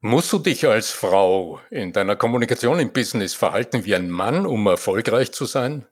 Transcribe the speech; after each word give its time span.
Musst 0.00 0.32
du 0.32 0.38
dich 0.38 0.64
als 0.64 0.92
Frau 0.92 1.58
in 1.70 1.92
deiner 1.92 2.14
Kommunikation 2.14 2.78
im 2.78 2.92
Business 2.92 3.34
verhalten 3.34 3.84
wie 3.84 3.96
ein 3.96 4.08
Mann, 4.08 4.46
um 4.46 4.64
erfolgreich 4.68 5.32
zu 5.32 5.44
sein? 5.44 5.86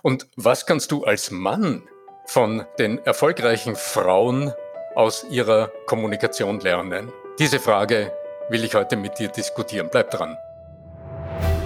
Und 0.00 0.26
was 0.36 0.64
kannst 0.64 0.90
du 0.90 1.04
als 1.04 1.30
Mann 1.30 1.82
von 2.24 2.64
den 2.78 2.96
erfolgreichen 3.04 3.76
Frauen 3.76 4.54
aus 4.94 5.26
ihrer 5.28 5.70
Kommunikation 5.84 6.60
lernen? 6.60 7.12
Diese 7.38 7.60
Frage 7.60 8.10
will 8.48 8.64
ich 8.64 8.74
heute 8.74 8.96
mit 8.96 9.18
dir 9.18 9.28
diskutieren. 9.28 9.90
Bleib 9.92 10.10
dran. 10.12 10.34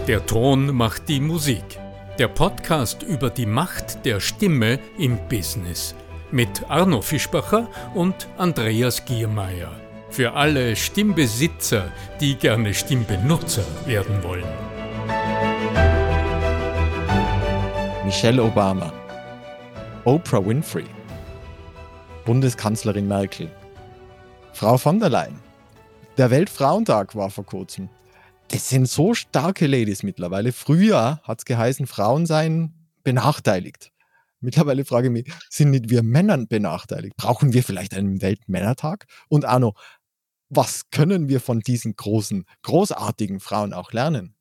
Der 0.09 0.27
Ton 0.27 0.75
macht 0.75 1.09
die 1.09 1.21
Musik. 1.21 1.79
Der 2.19 2.27
Podcast 2.27 3.05
über 3.05 3.31
die 3.31 3.47
Macht 3.47 4.05
der 4.05 4.19
Stimme 4.19 4.81
im 4.99 5.29
Business 5.29 5.95
mit 6.33 6.69
Arno 6.69 7.01
Fischbacher 7.01 7.69
und 7.95 8.27
Andreas 8.39 9.05
Giermeier. 9.05 9.71
Für 10.11 10.33
alle 10.33 10.75
Stimmbesitzer, 10.75 11.93
die 12.21 12.35
gerne 12.35 12.75
Stimmbenutzer 12.75 13.65
werden 13.87 14.21
wollen. 14.25 14.45
Michelle 18.05 18.43
Obama, 18.43 18.93
Oprah 20.05 20.45
Winfrey, 20.45 20.85
Bundeskanzlerin 22.25 23.07
Merkel, 23.07 23.53
Frau 24.53 24.77
von 24.79 24.99
der 24.99 25.11
Leyen. 25.11 25.39
Der 26.19 26.33
Weltfrauentag 26.33 27.15
war 27.15 27.31
vor 27.31 27.47
kurzem. 27.47 27.89
Das 28.49 28.69
sind 28.69 28.89
so 28.89 29.15
starke 29.15 29.69
Ladies 29.69 30.03
mittlerweile. 30.03 30.53
Früher 30.53 31.21
hat 31.23 31.39
es 31.39 31.45
geheißen, 31.45 31.87
Frauen 31.87 32.27
seien 32.27 32.75
benachteiligt. 33.05 33.93
Mittlerweile 34.43 34.87
frage 34.87 35.09
ich 35.09 35.13
mich, 35.13 35.33
sind 35.51 35.71
nicht 35.71 35.91
wir 35.91 36.03
Männern 36.03 36.49
benachteiligt? 36.49 37.15
Brauchen 37.17 37.53
wir 37.53 37.63
vielleicht 37.63 37.95
einen 37.95 38.23
Weltmännertag? 38.23 39.05
Und 39.29 39.45
Arno, 39.45 39.75
was 40.51 40.91
können 40.91 41.29
wir 41.29 41.41
von 41.41 41.61
diesen 41.61 41.97
großen, 41.97 42.45
großartigen 42.63 43.41
Frauen 43.41 43.73
auch 43.73 43.93
lernen? 43.93 44.35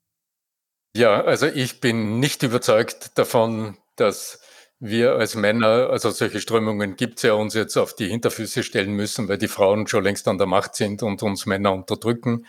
Ja, 0.94 1.22
also 1.22 1.46
ich 1.46 1.80
bin 1.80 2.18
nicht 2.18 2.42
überzeugt 2.42 3.16
davon, 3.16 3.78
dass 3.96 4.40
wir 4.80 5.14
als 5.14 5.36
Männer, 5.36 5.88
also 5.90 6.10
solche 6.10 6.40
Strömungen 6.40 6.96
gibt 6.96 7.18
es 7.18 7.22
ja, 7.22 7.34
uns 7.34 7.54
jetzt 7.54 7.76
auf 7.76 7.94
die 7.94 8.08
Hinterfüße 8.08 8.62
stellen 8.64 8.92
müssen, 8.92 9.28
weil 9.28 9.38
die 9.38 9.46
Frauen 9.46 9.86
schon 9.86 10.02
längst 10.02 10.26
an 10.26 10.38
der 10.38 10.46
Macht 10.46 10.74
sind 10.74 11.02
und 11.02 11.22
uns 11.22 11.46
Männer 11.46 11.72
unterdrücken. 11.72 12.46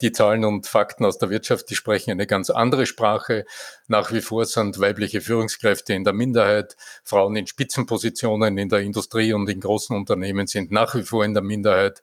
Die 0.00 0.12
Zahlen 0.12 0.44
und 0.44 0.68
Fakten 0.68 1.04
aus 1.04 1.18
der 1.18 1.28
Wirtschaft, 1.28 1.68
die 1.68 1.74
sprechen 1.74 2.12
eine 2.12 2.28
ganz 2.28 2.50
andere 2.50 2.86
Sprache. 2.86 3.44
Nach 3.88 4.12
wie 4.12 4.20
vor 4.20 4.46
sind 4.46 4.78
weibliche 4.78 5.20
Führungskräfte 5.20 5.92
in 5.92 6.04
der 6.04 6.12
Minderheit. 6.12 6.76
Frauen 7.02 7.34
in 7.34 7.48
Spitzenpositionen 7.48 8.56
in 8.56 8.68
der 8.68 8.78
Industrie 8.78 9.32
und 9.32 9.50
in 9.50 9.60
großen 9.60 9.96
Unternehmen 9.96 10.46
sind 10.46 10.70
nach 10.70 10.94
wie 10.94 11.02
vor 11.02 11.24
in 11.24 11.34
der 11.34 11.42
Minderheit. 11.42 12.00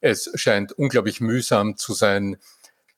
Es 0.00 0.30
scheint 0.34 0.72
unglaublich 0.72 1.20
mühsam 1.20 1.76
zu 1.76 1.94
sein, 1.94 2.36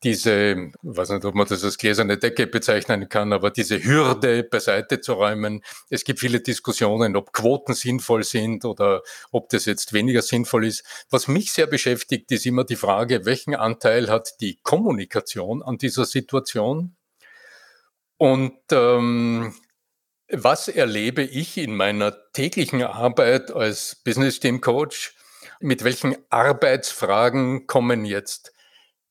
diese, 0.05 0.53
ich 0.53 0.73
weiß 0.83 1.11
nicht, 1.11 1.25
ob 1.25 1.35
man 1.35 1.47
das 1.49 1.65
als 1.65 1.77
gläserne 1.77 2.19
Decke 2.19 2.47
bezeichnen 2.47 3.09
kann, 3.09 3.33
aber 3.33 3.51
diese 3.51 3.83
Hürde 3.83 4.45
beiseite 4.45 5.01
zu 5.01 5.15
räumen. 5.15 5.63
Es 5.91 6.05
gibt 6.05 6.21
viele 6.21 6.41
Diskussionen, 6.41 7.17
ob 7.17 7.33
Quoten 7.33 7.75
sinnvoll 7.75 8.23
sind 8.23 8.65
oder 8.65 9.03
ob 9.33 9.49
das 9.49 9.65
jetzt 9.65 9.93
weniger 9.93 10.23
sinnvoll 10.23 10.67
ist. 10.67 10.85
Was 11.11 11.27
mich 11.27 11.53
sehr 11.53 11.67
beschäftigt, 11.67 12.31
ist 12.31 12.47
immer 12.47 12.65
die 12.65 12.77
Frage, 12.77 13.25
welchen 13.25 13.57
Anteil 13.57 14.09
hat 14.09 14.41
die 14.41 14.61
Kommunikation 14.63 15.63
an 15.63 15.79
dieser 15.79 16.05
Situation? 16.05 16.95
Und 18.19 18.59
ähm, 18.71 19.53
was 20.31 20.69
erlebe 20.69 21.23
ich 21.23 21.57
in 21.57 21.75
meiner 21.75 22.15
täglichen 22.33 22.83
Arbeit 22.83 23.51
als 23.51 23.97
Business 24.05 24.39
Team 24.39 24.61
Coach? 24.61 25.18
Mit 25.61 25.85
welchen 25.85 26.17
Arbeitsfragen 26.31 27.67
kommen 27.67 28.05
jetzt 28.05 28.53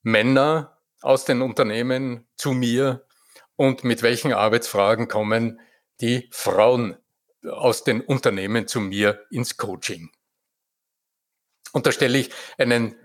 Männer 0.02 0.78
aus 1.02 1.26
den 1.26 1.42
Unternehmen 1.42 2.28
zu 2.36 2.52
mir 2.52 3.06
und 3.56 3.84
mit 3.84 4.02
welchen 4.04 4.34
Arbeitsfragen 4.34 5.08
kommen 5.08 5.60
die 6.00 6.30
Frauen 6.32 6.98
aus 7.44 7.84
den 7.84 8.02
Unternehmen 8.02 8.68
zu 8.68 8.80
mir 8.80 9.26
ins 9.32 9.58
Coaching. 9.58 10.12
Und 11.74 11.86
da 11.86 11.92
stelle 11.92 12.18
ich 12.18 12.32
einen 12.58 12.96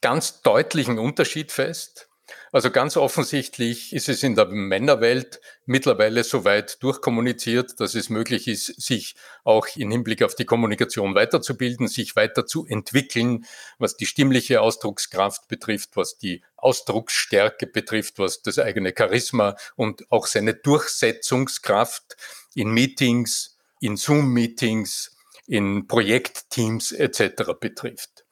ganz 0.00 0.42
deutlichen 0.42 0.98
Unterschied 0.98 1.52
fest 1.52 2.09
also 2.52 2.70
ganz 2.70 2.96
offensichtlich 2.96 3.92
ist 3.92 4.08
es 4.08 4.22
in 4.22 4.34
der 4.34 4.46
Männerwelt 4.46 5.40
mittlerweile 5.66 6.24
so 6.24 6.44
weit 6.44 6.82
durchkommuniziert, 6.82 7.78
dass 7.78 7.94
es 7.94 8.10
möglich 8.10 8.48
ist, 8.48 8.80
sich 8.80 9.14
auch 9.44 9.68
im 9.76 9.90
Hinblick 9.90 10.22
auf 10.22 10.34
die 10.34 10.44
Kommunikation 10.44 11.14
weiterzubilden, 11.14 11.86
sich 11.86 12.16
weiterzuentwickeln, 12.16 13.46
was 13.78 13.96
die 13.96 14.06
stimmliche 14.06 14.60
Ausdruckskraft 14.60 15.46
betrifft, 15.48 15.96
was 15.96 16.18
die 16.18 16.42
Ausdrucksstärke 16.56 17.66
betrifft, 17.66 18.18
was 18.18 18.42
das 18.42 18.58
eigene 18.58 18.92
Charisma 18.96 19.56
und 19.76 20.10
auch 20.10 20.26
seine 20.26 20.54
Durchsetzungskraft 20.54 22.16
in 22.54 22.70
Meetings, 22.70 23.58
in 23.80 23.96
Zoom-Meetings, 23.96 25.16
in 25.46 25.86
Projektteams 25.86 26.92
etc. 26.92 27.52
betrifft. 27.58 28.24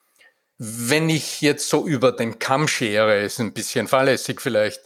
Wenn 0.58 1.08
ich 1.08 1.40
jetzt 1.40 1.68
so 1.68 1.86
über 1.86 2.10
den 2.10 2.40
Kamm 2.40 2.66
schere, 2.66 3.20
ist 3.22 3.38
ein 3.38 3.52
bisschen 3.52 3.86
fahrlässig 3.86 4.40
vielleicht, 4.40 4.80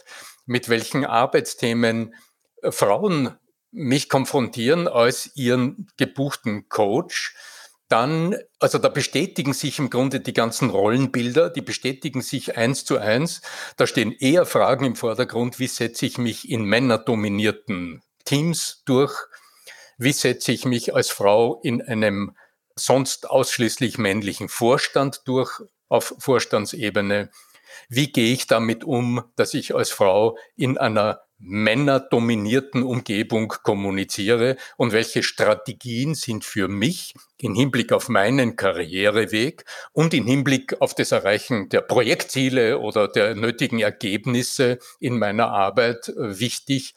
mit 0.45 0.69
welchen 0.69 1.03
Arbeitsthemen 1.03 2.13
äh, 2.61 2.71
Frauen 2.71 3.35
mich 3.71 4.07
konfrontieren 4.07 4.87
als 4.87 5.31
ihren 5.35 5.87
gebuchten 5.97 6.69
Coach, 6.69 7.35
dann, 7.89 8.35
also 8.59 8.77
da 8.77 8.89
bestätigen 8.89 9.53
sich 9.53 9.79
im 9.79 9.89
Grunde 9.89 10.19
die 10.19 10.33
ganzen 10.33 10.69
Rollenbilder, 10.69 11.49
die 11.49 11.61
bestätigen 11.61 12.21
sich 12.21 12.55
eins 12.55 12.85
zu 12.85 12.97
eins. 12.97 13.41
Da 13.77 13.87
stehen 13.87 14.11
eher 14.11 14.45
Fragen 14.45 14.85
im 14.85 14.95
Vordergrund, 14.95 15.59
wie 15.59 15.67
setze 15.67 16.05
ich 16.05 16.17
mich 16.19 16.49
in 16.49 16.63
männerdominierten 16.65 18.01
Teams 18.25 18.83
durch? 18.85 19.13
Wie 19.97 20.13
setze 20.13 20.51
ich 20.51 20.65
mich 20.65 20.95
als 20.95 21.09
Frau 21.09 21.59
in 21.61 21.81
einem 21.81 22.35
sonst 22.75 23.29
ausschließlich 23.29 23.97
männlichen 23.97 24.49
Vorstand 24.49 25.21
durch 25.25 25.61
auf 25.89 26.15
Vorstandsebene. 26.17 27.29
Wie 27.89 28.11
gehe 28.11 28.33
ich 28.33 28.47
damit 28.47 28.83
um, 28.83 29.23
dass 29.35 29.53
ich 29.53 29.75
als 29.75 29.91
Frau 29.91 30.37
in 30.55 30.77
einer 30.77 31.21
männerdominierten 31.45 32.83
Umgebung 32.83 33.49
kommuniziere 33.63 34.55
und 34.77 34.93
welche 34.93 35.23
Strategien 35.23 36.15
sind 36.15 36.45
für 36.45 36.69
mich 36.69 37.13
im 37.37 37.53
Hinblick 37.53 37.91
auf 37.91 38.07
meinen 38.07 38.55
Karriereweg 38.55 39.65
und 39.91 40.13
im 40.13 40.25
Hinblick 40.25 40.79
auf 40.81 40.95
das 40.95 41.11
Erreichen 41.11 41.67
der 41.67 41.81
Projektziele 41.81 42.79
oder 42.79 43.09
der 43.09 43.35
nötigen 43.35 43.79
Ergebnisse 43.79 44.79
in 45.01 45.19
meiner 45.19 45.49
Arbeit 45.49 46.13
wichtig 46.15 46.95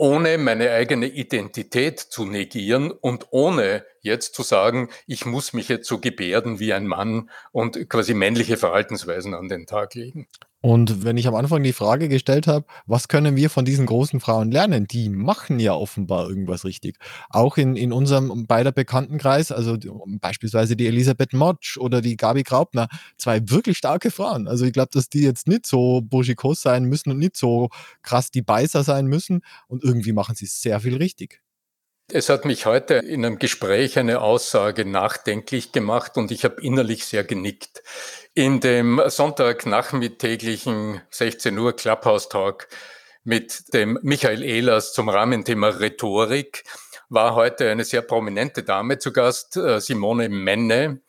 ohne 0.00 0.38
meine 0.38 0.70
eigene 0.70 1.08
Identität 1.08 2.00
zu 2.00 2.24
negieren 2.24 2.90
und 2.90 3.26
ohne 3.32 3.84
jetzt 4.00 4.34
zu 4.34 4.42
sagen, 4.42 4.88
ich 5.06 5.26
muss 5.26 5.52
mich 5.52 5.68
jetzt 5.68 5.88
so 5.88 5.98
gebärden 5.98 6.58
wie 6.58 6.72
ein 6.72 6.86
Mann 6.86 7.30
und 7.52 7.88
quasi 7.88 8.14
männliche 8.14 8.56
Verhaltensweisen 8.56 9.34
an 9.34 9.48
den 9.48 9.66
Tag 9.66 9.94
legen. 9.94 10.26
Und 10.62 11.04
wenn 11.04 11.16
ich 11.16 11.26
am 11.26 11.34
Anfang 11.34 11.62
die 11.62 11.72
Frage 11.72 12.10
gestellt 12.10 12.46
habe, 12.46 12.66
was 12.86 13.08
können 13.08 13.34
wir 13.34 13.48
von 13.48 13.64
diesen 13.64 13.86
großen 13.86 14.20
Frauen 14.20 14.50
lernen? 14.50 14.86
Die 14.86 15.08
machen 15.08 15.58
ja 15.58 15.72
offenbar 15.72 16.28
irgendwas 16.28 16.66
richtig. 16.66 16.98
Auch 17.30 17.56
in, 17.56 17.76
in 17.76 17.94
unserem 17.94 18.46
beider 18.46 18.70
Bekanntenkreis, 18.70 19.52
also 19.52 19.78
beispielsweise 20.20 20.76
die 20.76 20.86
Elisabeth 20.86 21.32
Motsch 21.32 21.78
oder 21.78 22.02
die 22.02 22.18
Gabi 22.18 22.42
Graubner, 22.42 22.88
zwei 23.16 23.40
wirklich 23.48 23.78
starke 23.78 24.10
Frauen. 24.10 24.48
Also 24.48 24.66
ich 24.66 24.74
glaube, 24.74 24.90
dass 24.92 25.08
die 25.08 25.22
jetzt 25.22 25.48
nicht 25.48 25.64
so 25.64 26.02
burschikos 26.02 26.60
sein 26.60 26.84
müssen 26.84 27.10
und 27.10 27.18
nicht 27.18 27.36
so 27.36 27.70
krass 28.02 28.30
die 28.30 28.42
Beißer 28.42 28.84
sein 28.84 29.06
müssen. 29.06 29.40
Und 29.66 29.82
irgendwie 29.82 30.12
machen 30.12 30.34
sie 30.34 30.46
sehr 30.46 30.78
viel 30.80 30.96
richtig. 30.96 31.40
Es 32.12 32.28
hat 32.28 32.44
mich 32.44 32.66
heute 32.66 32.94
in 32.94 33.24
einem 33.24 33.38
Gespräch 33.38 33.96
eine 33.96 34.20
Aussage 34.20 34.84
nachdenklich 34.84 35.70
gemacht 35.70 36.16
und 36.16 36.32
ich 36.32 36.44
habe 36.44 36.60
innerlich 36.60 37.04
sehr 37.04 37.22
genickt. 37.22 37.84
In 38.34 38.58
dem 38.58 39.00
Sonntagnachmittäglichen 39.06 41.02
16 41.10 41.56
Uhr 41.56 41.76
Clubhouse 41.76 42.28
Talk 42.28 42.66
mit 43.22 43.72
dem 43.74 43.96
Michael 44.02 44.42
Ehlers 44.42 44.92
zum 44.92 45.08
Rahmenthema 45.08 45.68
Rhetorik 45.68 46.64
war 47.10 47.36
heute 47.36 47.70
eine 47.70 47.84
sehr 47.84 48.02
prominente 48.02 48.64
Dame 48.64 48.98
zu 48.98 49.12
Gast, 49.12 49.56
äh, 49.56 49.80
Simone 49.80 50.28
Menne, 50.28 51.02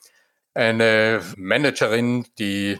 eine 0.53 1.21
Managerin, 1.35 2.27
die 2.37 2.79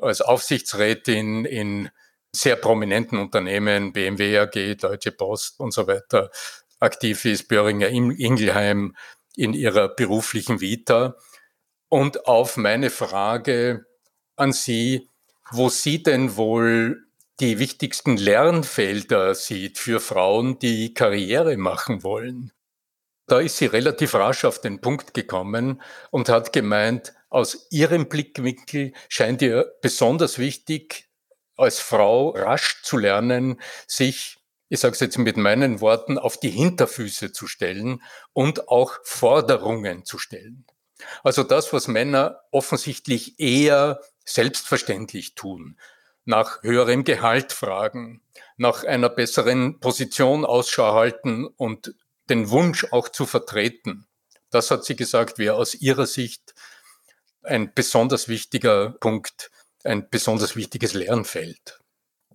als 0.00 0.22
Aufsichtsrätin 0.22 1.44
in 1.44 1.90
sehr 2.32 2.56
prominenten 2.56 3.18
Unternehmen, 3.18 3.92
BMW 3.92 4.38
AG, 4.38 4.76
Deutsche 4.76 5.12
Post 5.12 5.60
und 5.60 5.72
so 5.72 5.86
weiter, 5.86 6.30
aktiv 6.80 7.24
ist, 7.24 7.48
Böhringer 7.48 7.88
Ingelheim 7.88 8.96
in 9.36 9.54
ihrer 9.54 9.88
beruflichen 9.88 10.60
Vita. 10.60 11.16
Und 11.88 12.26
auf 12.26 12.56
meine 12.56 12.90
Frage 12.90 13.86
an 14.36 14.52
Sie, 14.52 15.08
wo 15.50 15.68
sie 15.68 16.02
denn 16.02 16.36
wohl 16.36 17.04
die 17.40 17.58
wichtigsten 17.58 18.16
Lernfelder 18.16 19.34
sieht 19.34 19.78
für 19.78 20.00
Frauen, 20.00 20.58
die 20.58 20.92
Karriere 20.92 21.56
machen 21.56 22.02
wollen. 22.02 22.52
Da 23.26 23.40
ist 23.40 23.58
sie 23.58 23.66
relativ 23.66 24.14
rasch 24.14 24.44
auf 24.44 24.60
den 24.60 24.80
Punkt 24.80 25.14
gekommen 25.14 25.82
und 26.10 26.28
hat 26.28 26.52
gemeint, 26.52 27.12
aus 27.30 27.66
Ihrem 27.70 28.08
Blickwinkel 28.08 28.92
scheint 29.08 29.42
ihr 29.42 29.70
besonders 29.82 30.38
wichtig, 30.38 31.08
als 31.56 31.78
Frau 31.78 32.30
rasch 32.30 32.82
zu 32.82 32.96
lernen, 32.96 33.60
sich 33.86 34.37
ich 34.68 34.80
sage 34.80 34.94
es 34.94 35.00
jetzt 35.00 35.18
mit 35.18 35.36
meinen 35.36 35.80
Worten, 35.80 36.18
auf 36.18 36.38
die 36.38 36.50
Hinterfüße 36.50 37.32
zu 37.32 37.46
stellen 37.46 38.02
und 38.32 38.68
auch 38.68 38.98
Forderungen 39.02 40.04
zu 40.04 40.18
stellen. 40.18 40.66
Also 41.22 41.42
das, 41.42 41.72
was 41.72 41.88
Männer 41.88 42.40
offensichtlich 42.50 43.38
eher 43.38 44.00
selbstverständlich 44.24 45.34
tun, 45.34 45.78
nach 46.24 46.62
höherem 46.62 47.04
Gehalt 47.04 47.52
fragen, 47.52 48.20
nach 48.56 48.84
einer 48.84 49.08
besseren 49.08 49.80
Position 49.80 50.44
Ausschau 50.44 50.92
halten 50.92 51.46
und 51.46 51.94
den 52.28 52.50
Wunsch 52.50 52.86
auch 52.90 53.08
zu 53.08 53.24
vertreten. 53.24 54.06
Das 54.50 54.70
hat 54.70 54.84
sie 54.84 54.96
gesagt, 54.96 55.38
wäre 55.38 55.54
aus 55.54 55.74
ihrer 55.74 56.06
Sicht 56.06 56.54
ein 57.42 57.72
besonders 57.74 58.28
wichtiger 58.28 58.90
Punkt, 59.00 59.50
ein 59.84 60.10
besonders 60.10 60.56
wichtiges 60.56 60.92
Lernfeld. 60.92 61.80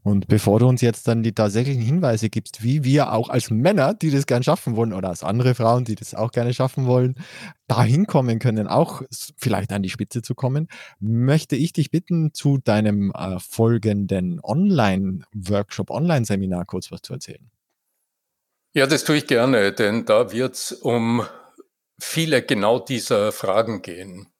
Und 0.04 0.28
bevor 0.28 0.60
du 0.60 0.68
uns 0.68 0.82
jetzt 0.82 1.08
dann 1.08 1.24
die 1.24 1.34
tatsächlichen 1.34 1.82
Hinweise 1.82 2.30
gibst, 2.30 2.62
wie 2.62 2.84
wir 2.84 3.14
auch 3.14 3.30
als 3.30 3.50
Männer, 3.50 3.94
die 3.94 4.12
das 4.12 4.26
gerne 4.26 4.44
schaffen 4.44 4.76
wollen, 4.76 4.92
oder 4.92 5.08
als 5.08 5.24
andere 5.24 5.56
Frauen, 5.56 5.86
die 5.86 5.96
das 5.96 6.14
auch 6.14 6.32
gerne 6.32 6.54
schaffen 6.54 6.86
wollen, 6.86 7.16
dahin 7.68 8.06
kommen 8.06 8.40
können, 8.40 8.68
auch 8.68 9.02
vielleicht 9.38 9.72
an 9.72 9.82
die 9.82 9.90
Spitze 9.90 10.22
zu 10.22 10.36
kommen, 10.36 10.68
möchte 11.00 11.56
ich 11.56 11.72
dich 11.72 11.90
bitten, 11.90 12.34
zu 12.34 12.58
deinem 12.58 13.12
äh, 13.12 13.40
folgenden 13.40 14.42
Online-Workshop, 14.44 15.90
Online-Seminar 15.90 16.66
kurz 16.66 16.92
was 16.92 17.02
zu 17.02 17.14
erzählen. 17.14 17.50
Ja, 18.74 18.88
das 18.88 19.06
tue 19.06 19.18
ich 19.18 19.28
gerne, 19.28 19.72
denn 19.72 20.06
da 20.06 20.34
wird 20.34 20.56
es 20.56 20.72
um 20.74 21.26
viele 22.00 22.42
genau 22.42 22.80
dieser 22.80 23.32
Fragen 23.32 23.82
gehen. 23.82 24.33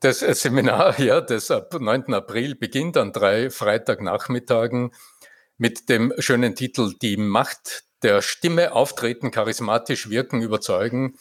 Das 0.00 0.20
Seminar, 0.20 1.00
ja, 1.00 1.22
das 1.22 1.50
ab 1.50 1.72
9. 1.72 2.12
April 2.12 2.54
beginnt 2.54 2.98
an 2.98 3.12
drei 3.12 3.48
Freitagnachmittagen 3.48 4.92
mit 5.56 5.88
dem 5.88 6.12
schönen 6.18 6.54
Titel 6.54 6.92
Die 7.00 7.16
Macht 7.16 7.84
der 8.02 8.20
Stimme 8.20 8.72
auftreten, 8.72 9.30
charismatisch 9.30 10.10
wirken, 10.10 10.42
überzeugen. 10.42 11.16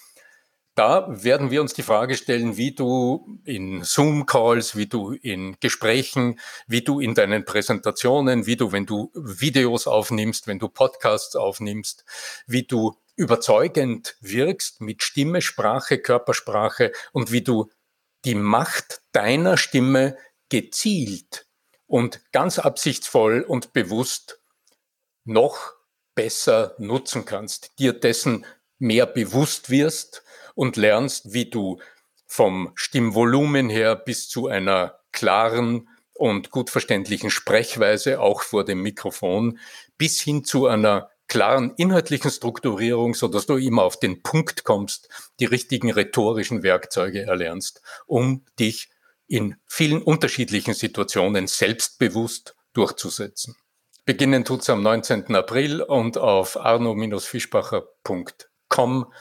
Da 0.76 1.08
werden 1.08 1.52
wir 1.52 1.62
uns 1.62 1.74
die 1.74 1.84
Frage 1.84 2.18
stellen, 2.18 2.58
wie 2.58 2.76
du 2.76 3.40
in 3.46 3.82
Zoom-Calls, 3.82 4.76
wie 4.76 4.88
du 4.88 5.14
in 5.14 5.56
Gesprächen, 5.62 6.38
wie 6.68 6.82
du 6.82 7.00
in 7.00 7.14
deinen 7.14 7.46
Präsentationen, 7.46 8.46
wie 8.46 8.58
du, 8.58 8.74
wenn 8.74 8.86
du 8.86 9.10
Videos 9.14 9.88
aufnimmst, 9.88 10.48
wenn 10.48 10.60
du 10.60 10.68
Podcasts 10.68 11.38
aufnimmst, 11.38 12.04
wie 12.46 12.64
du 12.64 12.98
überzeugend 13.16 14.18
wirkst 14.20 14.82
mit 14.82 15.02
Stimme, 15.02 15.42
Sprache, 15.42 15.98
Körpersprache 15.98 16.92
und 17.14 17.32
wie 17.32 17.42
du 17.42 17.70
die 18.26 18.36
Macht 18.36 19.02
deiner 19.12 19.58
Stimme 19.58 20.18
gezielt 20.50 21.48
und 21.88 22.22
ganz 22.32 22.60
absichtsvoll 22.60 23.42
und 23.42 23.74
bewusst 23.74 24.42
noch 25.24 25.74
besser 26.16 26.76
nutzen 26.78 27.26
kannst, 27.26 27.78
dir 27.80 27.94
dessen 27.94 28.46
mehr 28.80 29.06
bewusst 29.06 29.70
wirst 29.70 30.24
und 30.56 30.78
lernst, 30.78 31.34
wie 31.34 31.50
du 31.50 31.80
vom 32.26 32.72
Stimmvolumen 32.76 33.70
her 33.70 33.96
bis 33.96 34.28
zu 34.28 34.48
einer 34.48 35.00
klaren 35.12 35.88
und 36.14 36.50
gut 36.50 36.70
verständlichen 36.70 37.30
Sprechweise 37.30 38.20
auch 38.20 38.42
vor 38.42 38.66
dem 38.66 38.82
Mikrofon 38.82 39.60
bis 39.98 40.22
hin 40.22 40.44
zu 40.44 40.68
einer 40.68 41.10
klaren 41.28 41.74
inhaltlichen 41.78 42.32
Strukturierung, 42.32 43.14
so 43.14 43.28
dass 43.28 43.46
du 43.46 43.58
immer 43.58 43.84
auf 43.84 44.00
den 44.00 44.24
Punkt 44.24 44.64
kommst, 44.64 45.10
die 45.40 45.46
richtigen 45.46 45.92
rhetorischen 45.92 46.64
Werkzeuge 46.64 47.24
erlernst, 47.24 47.82
um 48.06 48.46
dich 48.60 48.90
in 49.28 49.56
vielen 49.66 50.02
unterschiedlichen 50.02 50.74
Situationen 50.74 51.48
selbstbewusst 51.48 52.56
durchzusetzen. 52.74 53.56
Beginnen 54.06 54.46
tut's 54.46 54.70
am 54.70 54.84
19. 54.84 55.36
April 55.36 55.82
und 55.82 56.18
auf 56.18 56.58
arno-fischbacher.com 56.58 59.12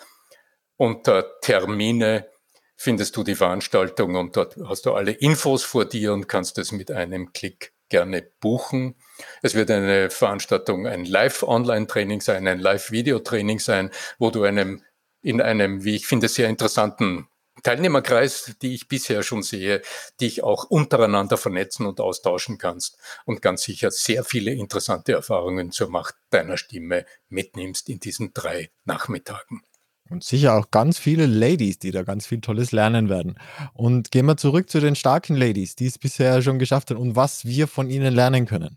unter 0.76 1.40
Termine 1.40 2.28
findest 2.76 3.16
du 3.16 3.22
die 3.22 3.36
Veranstaltung 3.36 4.16
und 4.16 4.36
dort 4.36 4.56
hast 4.66 4.86
du 4.86 4.92
alle 4.92 5.12
Infos 5.12 5.62
vor 5.64 5.84
dir 5.84 6.12
und 6.12 6.28
kannst 6.28 6.58
es 6.58 6.72
mit 6.72 6.90
einem 6.90 7.32
Klick 7.32 7.73
gerne 7.88 8.22
buchen. 8.40 8.96
Es 9.42 9.54
wird 9.54 9.70
eine 9.70 10.10
Veranstaltung, 10.10 10.86
ein 10.86 11.04
Live-Online-Training 11.04 12.20
sein, 12.20 12.46
ein 12.48 12.58
Live-Video-Training 12.58 13.58
sein, 13.58 13.90
wo 14.18 14.30
du 14.30 14.42
einem, 14.44 14.82
in 15.22 15.40
einem, 15.40 15.84
wie 15.84 15.96
ich 15.96 16.06
finde, 16.06 16.28
sehr 16.28 16.48
interessanten 16.48 17.28
Teilnehmerkreis, 17.62 18.56
die 18.60 18.74
ich 18.74 18.88
bisher 18.88 19.22
schon 19.22 19.42
sehe, 19.42 19.80
dich 20.20 20.42
auch 20.42 20.64
untereinander 20.64 21.36
vernetzen 21.36 21.86
und 21.86 22.00
austauschen 22.00 22.58
kannst 22.58 22.98
und 23.24 23.42
ganz 23.42 23.62
sicher 23.62 23.90
sehr 23.90 24.24
viele 24.24 24.52
interessante 24.52 25.12
Erfahrungen 25.12 25.70
zur 25.70 25.88
Macht 25.88 26.14
deiner 26.30 26.56
Stimme 26.56 27.06
mitnimmst 27.28 27.88
in 27.88 28.00
diesen 28.00 28.34
drei 28.34 28.70
Nachmittagen. 28.84 29.62
Und 30.10 30.22
sicher 30.22 30.54
auch 30.54 30.70
ganz 30.70 30.98
viele 30.98 31.26
Ladies, 31.26 31.78
die 31.78 31.90
da 31.90 32.02
ganz 32.02 32.26
viel 32.26 32.40
Tolles 32.40 32.72
lernen 32.72 33.08
werden. 33.08 33.36
Und 33.72 34.10
gehen 34.10 34.26
wir 34.26 34.36
zurück 34.36 34.68
zu 34.68 34.80
den 34.80 34.96
starken 34.96 35.34
Ladies, 35.34 35.76
die 35.76 35.86
es 35.86 35.98
bisher 35.98 36.42
schon 36.42 36.58
geschafft 36.58 36.90
haben 36.90 36.98
und 37.00 37.16
was 37.16 37.46
wir 37.46 37.66
von 37.68 37.88
ihnen 37.88 38.14
lernen 38.14 38.46
können. 38.46 38.76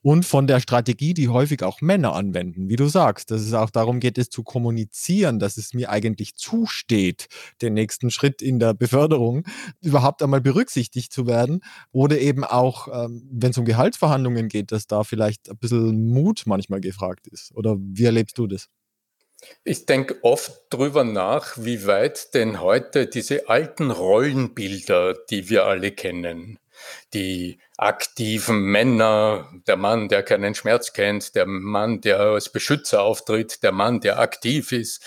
Und 0.00 0.24
von 0.24 0.46
der 0.46 0.60
Strategie, 0.60 1.12
die 1.12 1.28
häufig 1.28 1.62
auch 1.64 1.80
Männer 1.80 2.14
anwenden, 2.14 2.68
wie 2.68 2.76
du 2.76 2.86
sagst, 2.86 3.32
dass 3.32 3.42
es 3.42 3.52
auch 3.52 3.68
darum 3.70 3.98
geht, 3.98 4.16
es 4.16 4.30
zu 4.30 4.44
kommunizieren, 4.44 5.40
dass 5.40 5.56
es 5.56 5.74
mir 5.74 5.90
eigentlich 5.90 6.36
zusteht, 6.36 7.26
den 7.62 7.74
nächsten 7.74 8.10
Schritt 8.10 8.40
in 8.40 8.60
der 8.60 8.74
Beförderung 8.74 9.44
überhaupt 9.82 10.22
einmal 10.22 10.40
berücksichtigt 10.40 11.12
zu 11.12 11.26
werden. 11.26 11.60
Oder 11.90 12.20
eben 12.20 12.44
auch, 12.44 12.88
ähm, 12.92 13.28
wenn 13.30 13.50
es 13.50 13.58
um 13.58 13.64
Gehaltsverhandlungen 13.64 14.48
geht, 14.48 14.70
dass 14.72 14.86
da 14.86 15.02
vielleicht 15.02 15.50
ein 15.50 15.58
bisschen 15.58 16.08
Mut 16.08 16.44
manchmal 16.46 16.80
gefragt 16.80 17.26
ist. 17.26 17.52
Oder 17.54 17.76
wie 17.78 18.04
erlebst 18.04 18.38
du 18.38 18.46
das? 18.46 18.68
Ich 19.64 19.86
denke 19.86 20.18
oft 20.22 20.52
drüber 20.70 21.04
nach, 21.04 21.54
wie 21.58 21.86
weit 21.86 22.34
denn 22.34 22.60
heute 22.60 23.06
diese 23.06 23.48
alten 23.48 23.90
Rollenbilder, 23.90 25.14
die 25.14 25.48
wir 25.48 25.66
alle 25.66 25.92
kennen, 25.92 26.58
die 27.14 27.58
aktiven 27.76 28.60
Männer, 28.62 29.48
der 29.66 29.76
Mann, 29.76 30.08
der 30.08 30.22
keinen 30.22 30.54
Schmerz 30.54 30.92
kennt, 30.92 31.34
der 31.36 31.46
Mann, 31.46 32.00
der 32.00 32.20
als 32.20 32.50
Beschützer 32.50 33.02
auftritt, 33.02 33.62
der 33.62 33.72
Mann, 33.72 34.00
der 34.00 34.18
aktiv 34.18 34.72
ist. 34.72 35.02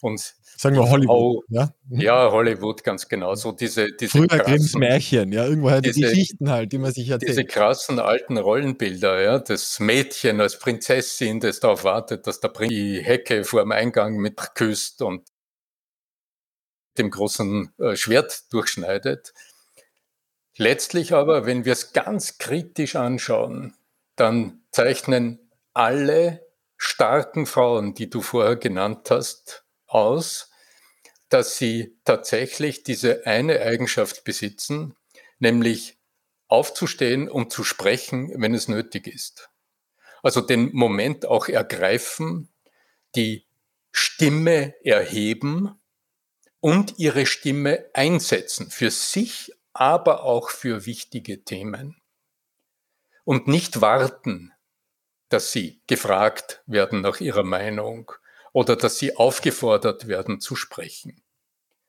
Und 0.00 0.34
Sagen 0.60 0.74
wir 0.74 0.90
Hollywood. 0.90 1.06
Frau, 1.06 1.44
ja? 1.50 1.72
Mhm. 1.88 2.00
ja, 2.00 2.32
Hollywood, 2.32 2.82
ganz 2.82 3.06
genau. 3.06 3.36
So 3.36 3.52
diese, 3.52 3.92
diese 3.92 4.18
Früher 4.18 4.26
Grimms 4.26 4.74
Märchen, 4.74 5.30
ja, 5.30 5.44
irgendwoher 5.44 5.80
die 5.80 5.92
Geschichten 5.92 6.50
halt, 6.50 6.72
die 6.72 6.78
man 6.78 6.92
sich 6.92 7.08
erzählt. 7.08 7.30
Diese 7.30 7.44
krassen 7.44 8.00
alten 8.00 8.36
Rollenbilder, 8.36 9.22
ja, 9.22 9.38
das 9.38 9.78
Mädchen 9.78 10.40
als 10.40 10.58
Prinzessin, 10.58 11.38
das 11.38 11.60
darauf 11.60 11.84
wartet, 11.84 12.26
dass 12.26 12.40
der 12.40 12.48
Prinz 12.48 12.70
die 12.70 13.00
Hecke 13.00 13.44
vor 13.44 13.60
dem 13.60 13.70
Eingang 13.70 14.16
mit 14.16 14.36
küsst 14.56 15.00
und 15.00 15.28
dem 16.98 17.10
großen 17.10 17.72
äh, 17.78 17.94
Schwert 17.94 18.52
durchschneidet. 18.52 19.32
Letztlich 20.56 21.12
aber, 21.12 21.46
wenn 21.46 21.64
wir 21.66 21.72
es 21.72 21.92
ganz 21.92 22.38
kritisch 22.38 22.96
anschauen, 22.96 23.76
dann 24.16 24.62
zeichnen 24.72 25.38
alle 25.72 26.44
starken 26.76 27.46
Frauen, 27.46 27.94
die 27.94 28.10
du 28.10 28.22
vorher 28.22 28.56
genannt 28.56 29.08
hast, 29.12 29.64
aus, 29.86 30.47
dass 31.28 31.58
sie 31.58 31.96
tatsächlich 32.04 32.82
diese 32.82 33.26
eine 33.26 33.60
Eigenschaft 33.60 34.24
besitzen, 34.24 34.96
nämlich 35.38 35.98
aufzustehen 36.48 37.28
und 37.28 37.52
zu 37.52 37.64
sprechen, 37.64 38.32
wenn 38.40 38.54
es 38.54 38.68
nötig 38.68 39.06
ist. 39.06 39.50
Also 40.22 40.40
den 40.40 40.74
Moment 40.74 41.26
auch 41.26 41.48
ergreifen, 41.48 42.48
die 43.14 43.46
Stimme 43.92 44.74
erheben 44.84 45.78
und 46.60 46.98
ihre 46.98 47.26
Stimme 47.26 47.86
einsetzen 47.94 48.70
für 48.70 48.90
sich, 48.90 49.52
aber 49.72 50.24
auch 50.24 50.50
für 50.50 50.86
wichtige 50.86 51.44
Themen. 51.44 52.00
Und 53.24 53.46
nicht 53.46 53.80
warten, 53.80 54.52
dass 55.28 55.52
sie 55.52 55.82
gefragt 55.86 56.62
werden 56.66 57.02
nach 57.02 57.20
ihrer 57.20 57.44
Meinung 57.44 58.10
oder 58.52 58.76
dass 58.76 58.98
sie 58.98 59.16
aufgefordert 59.16 60.08
werden 60.08 60.40
zu 60.40 60.56
sprechen. 60.56 61.22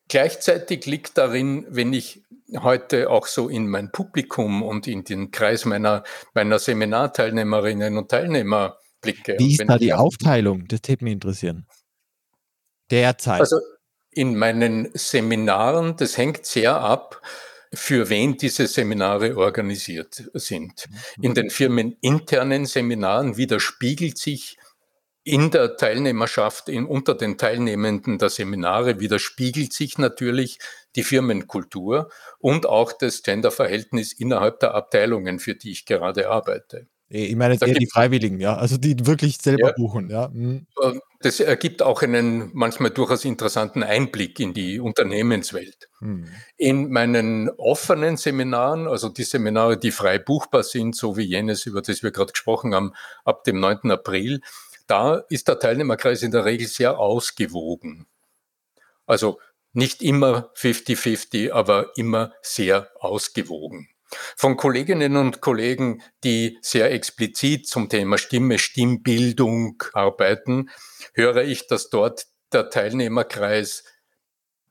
Gleichzeitig 0.08 0.86
liegt 0.86 1.18
darin, 1.18 1.66
wenn 1.70 1.94
ich 1.94 2.24
heute 2.58 3.10
auch 3.12 3.28
so 3.28 3.48
in 3.48 3.68
mein 3.68 3.92
Publikum 3.92 4.63
und 4.63 4.88
in 4.88 5.04
den 5.04 5.30
Kreis 5.30 5.66
meiner, 5.66 6.04
meiner 6.34 6.58
Seminarteilnehmerinnen 6.58 7.96
und 7.98 8.10
Teilnehmer 8.10 8.78
blicke. 9.01 9.36
Wie 9.38 9.51
ist 9.51 9.63
da 9.68 9.78
die 9.78 9.94
Aufteilung? 9.94 10.68
Das 10.68 10.82
täte 10.82 11.04
mich 11.04 11.13
interessieren. 11.13 11.68
Derzeit. 12.89 13.39
Also 13.39 13.58
in 14.12 14.36
meinen 14.36 14.89
Seminaren, 14.96 15.96
das 15.96 16.18
hängt 16.18 16.46
sehr 16.46 16.75
ab, 16.82 17.22
für 17.72 18.10
wen 18.10 18.36
diese 18.36 18.66
Seminare 18.66 19.38
organisiert 19.38 20.24
sind. 20.34 20.88
Mhm. 21.18 21.24
In 21.24 21.34
den 21.36 21.50
firmeninternen 21.51 22.66
Seminaren 22.66 23.38
widerspiegelt 23.38 24.18
sich 24.18 24.58
in 25.24 25.52
der 25.52 25.78
Teilnehmerschaft, 25.78 26.70
in, 26.70 26.86
unter 26.86 27.16
den 27.16 27.38
Teilnehmenden 27.38 28.18
der 28.18 28.30
Seminare 28.30 29.00
widerspiegelt 29.00 29.74
sich 29.74 29.98
natürlich 29.98 30.60
die 30.96 31.04
Firmenkultur 31.04 32.10
und 32.40 32.66
auch 32.66 32.94
das 32.94 33.22
Genderverhältnis 33.22 34.14
innerhalb 34.14 34.60
der 34.60 34.74
Abteilungen, 34.74 35.40
für 35.40 35.56
die 35.56 35.72
ich 35.72 35.86
gerade 35.86 36.30
arbeite. 36.30 36.88
Ich 37.12 37.36
meine 37.36 37.56
jetzt 37.56 37.66
eher 37.66 37.74
die 37.74 37.90
Freiwilligen, 37.92 38.40
ja, 38.40 38.56
also 38.56 38.78
die 38.78 38.96
wirklich 39.08 39.40
selber 39.40 39.70
ja, 39.70 39.74
buchen, 39.76 40.12
ja. 40.12 40.30
Mhm. 40.32 40.68
Ähm, 40.82 41.02
das 41.22 41.40
ergibt 41.40 41.82
auch 41.82 42.04
einen 42.04 42.52
manchmal 42.54 42.92
durchaus 42.92 43.26
interessanten 43.26 43.82
Einblick 43.82 44.40
in 44.40 44.54
die 44.54 44.80
Unternehmenswelt. 44.80 45.90
Mhm. 46.02 46.28
In 46.56 46.92
meinen 46.92 47.50
offenen 47.50 48.16
Seminaren, 48.16 48.88
also 48.88 49.10
die 49.10 49.24
Seminare, 49.24 49.80
die 49.80 49.90
frei 49.90 50.20
buchbar 50.20 50.62
sind, 50.62 50.96
so 50.96 51.18
wie 51.18 51.24
jenes, 51.24 51.66
über 51.66 51.82
das 51.82 52.04
wir 52.04 52.12
gerade 52.12 52.32
gesprochen 52.32 52.76
haben, 52.76 52.94
ab 53.26 53.44
dem 53.44 53.60
9. 53.60 53.90
April, 53.90 54.42
da 54.89 55.24
ist 55.29 55.48
der 55.48 55.60
Teilnehmerkreis 55.60 56.24
in 56.24 56.31
der 56.31 56.46
Regel 56.46 56.67
sehr 56.67 57.00
ausgewogen. 57.00 58.08
Also 59.05 59.39
nicht 59.74 60.01
immer 60.01 60.51
50-50, 60.55 61.51
aber 61.51 61.91
immer 61.96 62.34
sehr 62.41 62.89
ausgewogen. 63.00 63.89
Von 64.36 64.58
Kolleginnen 64.58 65.17
und 65.17 65.41
Kollegen, 65.41 66.01
die 66.24 66.58
sehr 66.62 66.91
explizit 66.91 67.67
zum 67.67 67.89
Thema 67.89 68.17
Stimme, 68.17 68.58
Stimmbildung 68.58 69.84
arbeiten, 69.93 70.69
höre 71.13 71.43
ich, 71.43 71.67
dass 71.67 71.89
dort 71.89 72.25
der 72.51 72.72
Teilnehmerkreis 72.72 73.84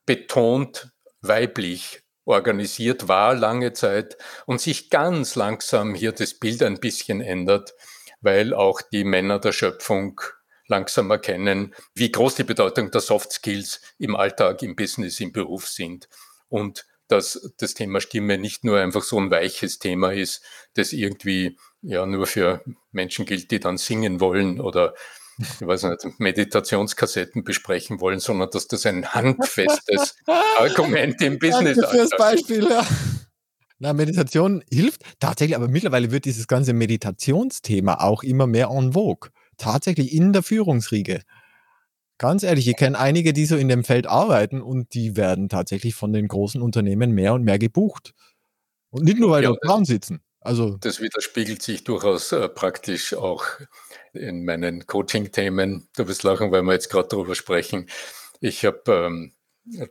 betont 0.07 0.91
weiblich 1.21 2.03
organisiert 2.25 3.09
war 3.09 3.35
lange 3.35 3.73
Zeit 3.73 4.19
und 4.47 4.61
sich 4.61 4.91
ganz 4.91 5.35
langsam 5.35 5.95
hier 5.95 6.13
das 6.13 6.35
Bild 6.35 6.63
ein 6.63 6.79
bisschen 6.79 7.21
ändert, 7.21 7.75
weil 8.21 8.55
auch 8.55 8.81
die 8.81 9.05
Männer 9.05 9.39
der 9.39 9.53
Schöpfung 9.53 10.21
langsam 10.67 11.11
erkennen, 11.11 11.75
wie 11.95 12.13
groß 12.13 12.35
die 12.37 12.45
Bedeutung 12.45 12.91
der 12.91 13.01
Soft 13.01 13.33
Skills 13.33 13.81
im 13.99 14.17
Alltag, 14.17 14.63
im 14.63 14.77
Business, 14.77 15.19
im 15.21 15.33
Beruf 15.33 15.67
sind 15.67 16.09
und 16.49 16.87
dass 17.09 17.55
das 17.57 17.73
Thema 17.73 18.01
Stimme 18.01 18.37
nicht 18.37 18.65
nur 18.65 18.79
einfach 18.79 19.03
so 19.03 19.19
ein 19.19 19.31
weiches 19.31 19.79
Thema 19.79 20.13
ist, 20.13 20.45
das 20.75 20.93
irgendwie 20.93 21.59
ja 21.81 22.05
nur 22.05 22.27
für 22.27 22.63
Menschen 22.93 23.25
gilt, 23.25 23.51
die 23.51 23.61
dann 23.61 23.79
singen 23.79 24.21
wollen 24.21 24.61
oder 24.61 24.95
ich 25.39 25.67
weiß 25.67 25.85
nicht, 25.85 26.19
Meditationskassetten 26.19 27.45
besprechen 27.45 28.01
wollen, 28.01 28.19
sondern 28.19 28.51
dass 28.51 28.67
das 28.67 28.85
ein 28.87 29.07
handfestes 29.15 30.17
Argument 30.59 31.21
im 31.23 31.39
Business 31.39 31.79
ist. 31.79 31.91
Fürs 31.91 32.11
Beispiel, 32.11 32.69
ja. 32.69 32.87
Na, 33.81 33.93
Meditation 33.93 34.65
hilft 34.71 35.03
tatsächlich, 35.21 35.57
aber 35.57 35.69
mittlerweile 35.69 36.11
wird 36.11 36.25
dieses 36.25 36.49
ganze 36.49 36.73
Meditationsthema 36.73 37.95
auch 38.01 38.23
immer 38.25 38.47
mehr 38.47 38.71
en 38.71 38.93
vogue. 38.93 39.31
Tatsächlich 39.57 40.13
in 40.13 40.33
der 40.33 40.43
Führungsriege. 40.43 41.23
Ganz 42.19 42.43
ehrlich, 42.43 42.67
ich 42.67 42.77
kenne 42.77 42.99
einige, 42.99 43.33
die 43.33 43.47
so 43.47 43.57
in 43.57 43.69
dem 43.69 43.85
Feld 43.85 44.09
arbeiten 44.09 44.61
und 44.61 44.95
die 44.95 45.17
werden 45.17 45.49
tatsächlich 45.49 45.95
von 45.95 46.13
den 46.13 46.27
großen 46.27 46.61
Unternehmen 46.61 47.13
mehr 47.13 47.35
und 47.35 47.45
mehr 47.45 47.61
gebucht. 47.61 48.15
Und 48.91 49.05
nicht 49.05 49.19
nur, 49.19 49.31
weil 49.31 49.45
ja, 49.45 49.51
dort 49.51 49.65
Frauen 49.65 49.85
sitzen. 49.85 50.21
Also 50.41 50.77
das 50.79 51.01
widerspiegelt 51.01 51.63
sich 51.63 51.85
durchaus 51.85 52.33
äh, 52.33 52.49
praktisch 52.49 53.15
auch 53.15 53.45
in 54.13 54.45
meinen 54.45 54.87
Coaching-Themen. 54.87 55.89
Du 55.97 56.09
wirst 56.09 56.25
lachen, 56.25 56.51
weil 56.51 56.63
wir 56.63 56.73
jetzt 56.73 56.91
gerade 56.91 57.09
darüber 57.09 57.37
sprechen. 57.37 57.89
Ich 58.41 58.65
habe 58.65 58.83
ähm, 58.87 59.33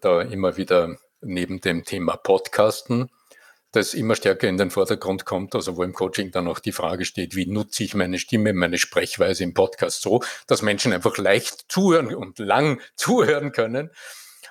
da 0.01 0.21
immer 0.21 0.57
wieder 0.57 0.97
neben 1.21 1.61
dem 1.61 1.85
Thema 1.85 2.17
Podcasten 2.17 3.09
das 3.71 3.93
immer 3.93 4.15
stärker 4.15 4.47
in 4.47 4.57
den 4.57 4.71
Vordergrund 4.71 5.25
kommt, 5.25 5.53
also 5.55 5.77
wo 5.77 5.83
im 5.83 5.93
Coaching 5.93 6.31
dann 6.31 6.47
auch 6.47 6.59
die 6.59 6.71
Frage 6.71 7.05
steht, 7.05 7.35
wie 7.35 7.45
nutze 7.45 7.83
ich 7.83 7.95
meine 7.95 8.19
Stimme, 8.19 8.53
meine 8.53 8.77
Sprechweise 8.77 9.43
im 9.43 9.53
Podcast 9.53 10.01
so, 10.01 10.23
dass 10.47 10.61
Menschen 10.61 10.93
einfach 10.93 11.17
leicht 11.17 11.65
zuhören 11.69 12.13
und 12.15 12.39
lang 12.39 12.81
zuhören 12.95 13.51
können. 13.51 13.91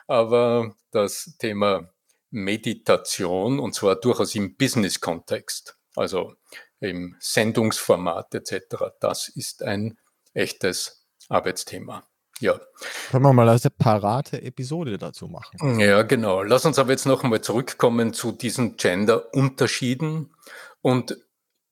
Aber 0.06 0.74
das 0.90 1.36
Thema 1.38 1.92
Meditation, 2.30 3.58
und 3.58 3.74
zwar 3.74 3.96
durchaus 3.96 4.34
im 4.34 4.56
Business-Kontext, 4.56 5.76
also 5.94 6.34
im 6.80 7.16
Sendungsformat 7.18 8.34
etc., 8.34 8.76
das 9.00 9.28
ist 9.28 9.62
ein 9.62 9.98
echtes 10.34 11.06
Arbeitsthema. 11.28 12.06
Ja. 12.40 12.60
Können 13.10 13.24
wir 13.24 13.32
mal 13.32 13.48
eine 13.48 13.58
separate 13.58 14.42
Episode 14.42 14.98
dazu 14.98 15.26
machen? 15.26 15.80
Ja, 15.80 16.02
genau. 16.02 16.42
Lass 16.42 16.66
uns 16.66 16.78
aber 16.78 16.90
jetzt 16.90 17.06
noch 17.06 17.24
einmal 17.24 17.40
zurückkommen 17.40 18.12
zu 18.12 18.32
diesen 18.32 18.76
Gender-Unterschieden 18.76 20.34
und 20.82 21.16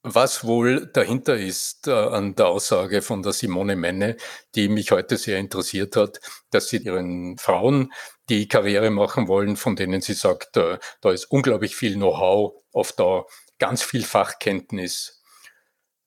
was 0.06 0.44
wohl 0.44 0.86
dahinter 0.92 1.36
ist 1.36 1.88
äh, 1.88 1.92
an 1.92 2.34
der 2.34 2.48
Aussage 2.48 3.00
von 3.00 3.22
der 3.22 3.32
Simone 3.32 3.74
Menne, 3.74 4.18
die 4.54 4.68
mich 4.68 4.90
heute 4.90 5.16
sehr 5.16 5.38
interessiert 5.38 5.96
hat, 5.96 6.20
dass 6.50 6.68
sie 6.68 6.76
ihren 6.76 7.38
Frauen, 7.38 7.90
die 8.28 8.46
Karriere 8.46 8.90
machen 8.90 9.28
wollen, 9.28 9.56
von 9.56 9.76
denen 9.76 10.02
sie 10.02 10.12
sagt, 10.12 10.58
äh, 10.58 10.78
da 11.00 11.10
ist 11.10 11.30
unglaublich 11.30 11.74
viel 11.74 11.94
Know-how, 11.94 12.52
oft 12.72 13.00
da 13.00 13.24
ganz 13.58 13.82
viel 13.82 14.04
Fachkenntnis. 14.04 15.22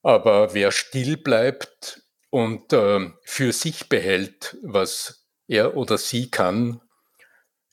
Aber 0.02 0.54
wer 0.54 0.70
still 0.70 1.16
bleibt, 1.16 2.02
und 2.30 2.72
äh, 2.72 3.10
für 3.24 3.52
sich 3.52 3.88
behält, 3.88 4.56
was 4.62 5.26
er 5.46 5.76
oder 5.76 5.98
sie 5.98 6.30
kann, 6.30 6.80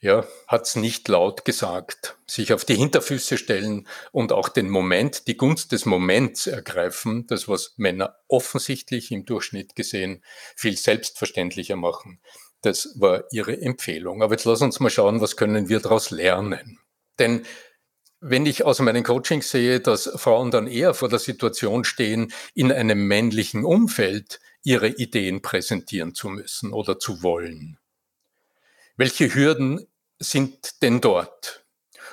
ja, 0.06 0.26
hat's 0.48 0.76
nicht 0.76 1.08
laut 1.08 1.46
gesagt, 1.46 2.18
sich 2.28 2.54
auf 2.54 2.64
die 2.64 2.76
Hinterfüße 2.76 3.40
stellen 3.40 3.88
und 4.12 4.32
auch 4.32 4.50
den 4.50 4.70
Moment, 4.70 5.28
die 5.28 5.36
Gunst 5.36 5.72
des 5.72 5.86
Moments 5.86 6.46
ergreifen, 6.46 7.26
das 7.28 7.48
was 7.48 7.74
Männer 7.78 8.16
offensichtlich 8.28 9.12
im 9.12 9.26
Durchschnitt 9.26 9.76
gesehen 9.76 10.24
viel 10.56 10.78
selbstverständlicher 10.78 11.76
machen. 11.76 12.20
Das 12.62 12.94
war 13.00 13.24
ihre 13.32 13.60
Empfehlung. 13.60 14.22
Aber 14.22 14.34
jetzt 14.34 14.46
lass 14.46 14.62
uns 14.62 14.80
mal 14.80 14.90
schauen, 14.90 15.22
was 15.22 15.38
können 15.38 15.70
wir 15.70 15.80
daraus 15.80 16.12
lernen. 16.12 16.80
Denn 17.18 17.44
wenn 18.27 18.48
ich 18.48 18.65
aus 18.65 18.79
meinen 18.79 19.03
Coachings 19.03 19.51
sehe, 19.51 19.79
dass 19.79 20.12
Frauen 20.15 20.50
dann 20.50 20.65
eher 20.65 20.96
vor 20.96 21.10
der 21.10 21.20
Situation 21.20 21.84
stehen, 21.84 22.34
in 22.55 22.72
einem 22.72 23.08
männlichen 23.08 23.63
Umfeld 23.63 24.39
ihre 24.63 24.88
Ideen 24.88 25.44
präsentieren 25.44 26.15
zu 26.15 26.29
müssen 26.29 26.74
oder 26.74 26.98
zu 26.98 27.22
wollen. 27.22 27.77
Welche 28.98 29.34
Hürden 29.36 29.86
sind 30.17 30.82
denn 30.82 31.01
dort? 31.01 31.65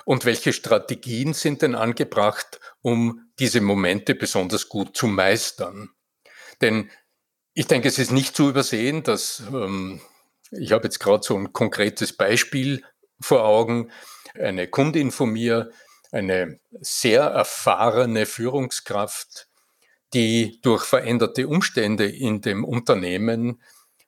Und 0.04 0.26
welche 0.26 0.52
Strategien 0.52 1.32
sind 1.32 1.62
denn 1.62 1.74
angebracht, 1.74 2.60
um 2.82 3.30
diese 3.38 3.62
Momente 3.62 4.14
besonders 4.14 4.68
gut 4.68 4.94
zu 4.94 5.06
meistern? 5.06 5.90
Denn 6.60 6.90
ich 7.54 7.68
denke, 7.68 7.88
es 7.88 7.98
ist 7.98 8.12
nicht 8.12 8.36
zu 8.36 8.50
übersehen, 8.50 9.02
dass 9.02 9.42
ähm, 9.50 10.02
ich 10.50 10.72
habe 10.72 10.84
jetzt 10.84 10.98
gerade 10.98 11.22
so 11.22 11.38
ein 11.38 11.54
konkretes 11.54 12.14
Beispiel 12.14 12.84
vor 13.18 13.44
Augen. 13.44 13.90
Eine 14.34 14.68
Kundin 14.68 15.10
von 15.10 15.30
mir, 15.30 15.70
eine 16.12 16.60
sehr 16.80 17.22
erfahrene 17.22 18.26
Führungskraft, 18.26 19.48
die 20.14 20.60
durch 20.62 20.84
veränderte 20.84 21.48
Umstände 21.48 22.06
in 22.06 22.42
dem 22.42 22.64
Unternehmen 22.64 23.60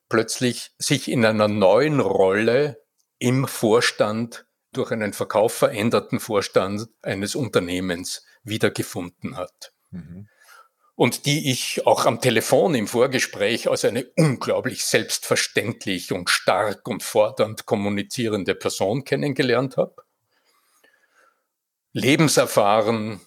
plötzlich 0.09 0.73
sich 0.79 1.11
in 1.11 1.25
einer 1.25 1.49
neuen 1.49 1.99
Rolle 1.99 2.83
im 3.19 3.49
Vorstand 3.49 4.47
durch 4.73 4.91
einen 4.91 5.13
Verkauf 5.13 5.55
veränderten 5.55 6.21
Vorstand 6.21 6.89
eines 7.03 7.35
Unternehmens 7.35 8.25
wiedergefunden 8.43 9.37
hat. 9.37 9.73
Mhm. 9.91 10.29
Und 10.97 11.27
die 11.27 11.51
ich 11.51 11.87
auch 11.87 12.07
am 12.07 12.21
Telefon 12.21 12.75
im 12.75 12.87
Vorgespräch 12.87 13.69
als 13.69 13.85
eine 13.85 14.05
unglaublich 14.17 14.85
selbstverständlich 14.85 16.13
und 16.13 16.31
stark 16.31 16.87
und 16.87 17.03
fordernd 17.03 17.67
kommunizierende 17.67 18.55
Person 18.55 19.05
kennengelernt 19.05 19.77
habe. 19.77 20.04
Lebenserfahren, 21.95 23.21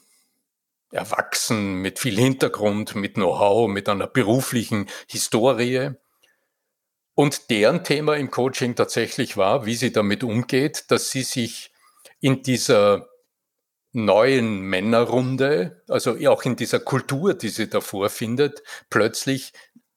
erwachsen, 0.92 1.76
mit 1.76 2.00
viel 2.00 2.18
Hintergrund, 2.18 2.96
mit 2.96 3.16
Know-how, 3.16 3.70
mit 3.70 3.88
einer 3.88 4.08
beruflichen 4.08 4.88
Historie. 5.08 5.92
Und 7.16 7.50
deren 7.50 7.86
Thema 7.86 8.16
im 8.18 8.30
Coaching 8.30 8.76
tatsächlich 8.76 9.38
war, 9.38 9.66
wie 9.66 9.76
sie 9.76 9.92
damit 9.92 10.24
umgeht, 10.24 10.92
dass 10.92 11.12
sie 11.12 11.24
sich 11.24 11.72
in 12.20 12.44
dieser 12.44 13.08
neuen 13.94 14.60
Männerrunde, 14.60 15.82
also 15.88 16.18
auch 16.28 16.44
in 16.44 16.58
dieser 16.58 16.82
Kultur, 16.82 17.34
die 17.34 17.50
sie 17.50 17.70
davor 17.70 18.10
findet, 18.10 18.64
plötzlich 18.90 19.54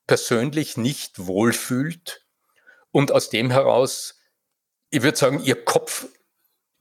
persönlich 0.07 0.77
nicht 0.77 1.27
wohlfühlt 1.27 2.25
und 2.91 3.11
aus 3.11 3.29
dem 3.29 3.51
heraus, 3.51 4.19
ich 4.89 5.03
würde 5.03 5.17
sagen, 5.17 5.43
ihr 5.43 5.63
Kopf 5.63 6.07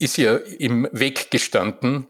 ist 0.00 0.18
ihr 0.18 0.44
im 0.60 0.88
Weg 0.92 1.30
gestanden, 1.30 2.08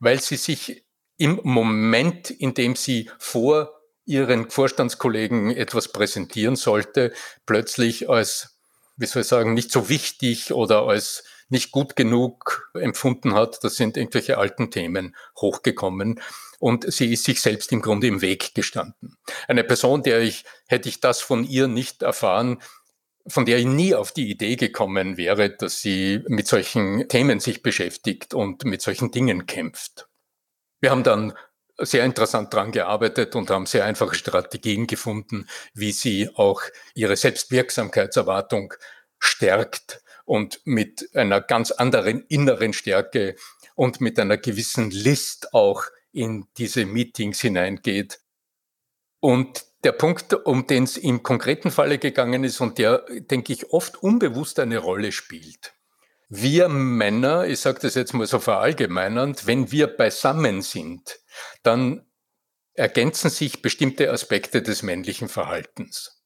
weil 0.00 0.20
sie 0.20 0.36
sich 0.36 0.84
im 1.18 1.40
Moment, 1.42 2.30
in 2.30 2.54
dem 2.54 2.76
sie 2.76 3.10
vor 3.18 3.80
ihren 4.06 4.50
Vorstandskollegen 4.50 5.50
etwas 5.50 5.88
präsentieren 5.88 6.56
sollte, 6.56 7.12
plötzlich 7.46 8.08
als, 8.08 8.58
wie 8.96 9.06
soll 9.06 9.22
ich 9.22 9.28
sagen, 9.28 9.54
nicht 9.54 9.72
so 9.72 9.88
wichtig 9.88 10.52
oder 10.52 10.82
als 10.82 11.24
nicht 11.48 11.72
gut 11.72 11.96
genug 11.96 12.70
empfunden 12.74 13.34
hat. 13.34 13.62
Das 13.62 13.76
sind 13.76 13.96
irgendwelche 13.96 14.38
alten 14.38 14.70
Themen 14.70 15.16
hochgekommen 15.40 16.20
und 16.58 16.90
sie 16.92 17.12
ist 17.12 17.24
sich 17.24 17.40
selbst 17.40 17.72
im 17.72 17.82
Grunde 17.82 18.06
im 18.06 18.22
Weg 18.22 18.54
gestanden. 18.54 19.16
Eine 19.48 19.64
Person, 19.64 20.02
der 20.02 20.20
ich, 20.20 20.44
hätte 20.66 20.88
ich 20.88 21.00
das 21.00 21.20
von 21.20 21.44
ihr 21.44 21.68
nicht 21.68 22.02
erfahren, 22.02 22.62
von 23.26 23.46
der 23.46 23.58
ich 23.58 23.66
nie 23.66 23.94
auf 23.94 24.12
die 24.12 24.30
Idee 24.30 24.56
gekommen 24.56 25.16
wäre, 25.16 25.50
dass 25.50 25.80
sie 25.80 26.22
mit 26.28 26.46
solchen 26.46 27.08
Themen 27.08 27.40
sich 27.40 27.62
beschäftigt 27.62 28.34
und 28.34 28.64
mit 28.64 28.82
solchen 28.82 29.10
Dingen 29.10 29.46
kämpft. 29.46 30.08
Wir 30.80 30.90
haben 30.90 31.02
dann 31.02 31.32
sehr 31.78 32.04
interessant 32.04 32.52
dran 32.52 32.70
gearbeitet 32.70 33.34
und 33.34 33.50
haben 33.50 33.66
sehr 33.66 33.84
einfache 33.84 34.14
Strategien 34.14 34.86
gefunden, 34.86 35.48
wie 35.72 35.92
sie 35.92 36.28
auch 36.34 36.62
ihre 36.94 37.16
Selbstwirksamkeitserwartung 37.16 38.74
stärkt 39.18 40.02
und 40.24 40.60
mit 40.64 41.08
einer 41.14 41.40
ganz 41.40 41.70
anderen 41.70 42.24
inneren 42.28 42.72
Stärke 42.72 43.36
und 43.74 44.00
mit 44.00 44.18
einer 44.18 44.36
gewissen 44.36 44.90
List 44.90 45.52
auch 45.52 45.84
in 46.12 46.46
diese 46.58 46.86
Meetings 46.86 47.40
hineingeht. 47.40 48.20
Und 49.20 49.64
der 49.84 49.92
Punkt, 49.92 50.32
um 50.32 50.66
den 50.66 50.84
es 50.84 50.96
im 50.96 51.22
konkreten 51.22 51.70
Falle 51.70 51.98
gegangen 51.98 52.44
ist 52.44 52.60
und 52.60 52.78
der, 52.78 53.04
denke 53.08 53.52
ich, 53.52 53.70
oft 53.70 54.02
unbewusst 54.02 54.58
eine 54.58 54.78
Rolle 54.78 55.12
spielt. 55.12 55.74
Wir 56.28 56.68
Männer, 56.68 57.46
ich 57.46 57.60
sage 57.60 57.80
das 57.82 57.94
jetzt 57.94 58.14
mal 58.14 58.26
so 58.26 58.38
verallgemeinernd, 58.38 59.46
wenn 59.46 59.70
wir 59.70 59.86
beisammen 59.86 60.62
sind, 60.62 61.20
dann 61.62 62.06
ergänzen 62.72 63.30
sich 63.30 63.62
bestimmte 63.62 64.10
Aspekte 64.10 64.62
des 64.62 64.82
männlichen 64.82 65.28
Verhaltens. 65.28 66.22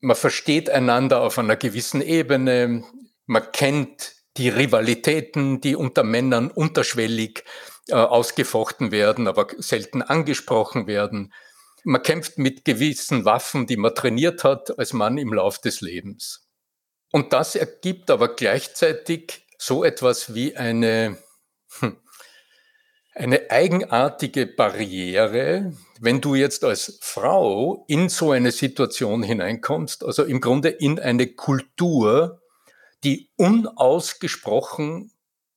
Man 0.00 0.16
versteht 0.16 0.68
einander 0.68 1.20
auf 1.20 1.38
einer 1.38 1.56
gewissen 1.56 2.00
Ebene, 2.00 2.84
man 3.26 3.52
kennt 3.52 4.14
die 4.36 4.48
Rivalitäten, 4.48 5.60
die 5.60 5.76
unter 5.76 6.02
Männern 6.02 6.50
unterschwellig 6.50 7.44
äh, 7.88 7.94
ausgefochten 7.94 8.90
werden, 8.90 9.28
aber 9.28 9.46
selten 9.58 10.02
angesprochen 10.02 10.86
werden. 10.86 11.32
Man 11.84 12.02
kämpft 12.02 12.38
mit 12.38 12.64
gewissen 12.64 13.24
Waffen, 13.24 13.66
die 13.66 13.76
man 13.76 13.94
trainiert 13.94 14.42
hat 14.42 14.78
als 14.78 14.92
Mann 14.94 15.18
im 15.18 15.32
Lauf 15.32 15.60
des 15.60 15.82
Lebens. 15.82 16.48
Und 17.12 17.32
das 17.32 17.54
ergibt 17.54 18.10
aber 18.10 18.34
gleichzeitig 18.34 19.46
so 19.58 19.84
etwas 19.84 20.34
wie 20.34 20.56
eine, 20.56 21.18
hm, 21.78 21.96
eine 23.14 23.50
eigenartige 23.50 24.46
Barriere, 24.46 25.74
wenn 26.00 26.20
du 26.20 26.34
jetzt 26.34 26.64
als 26.64 26.98
Frau 27.02 27.84
in 27.86 28.08
so 28.08 28.32
eine 28.32 28.50
Situation 28.50 29.22
hineinkommst, 29.22 30.04
also 30.04 30.24
im 30.24 30.40
Grunde 30.40 30.70
in 30.70 30.98
eine 30.98 31.28
Kultur, 31.28 32.42
die 33.04 33.30
unausgesprochen 33.36 35.12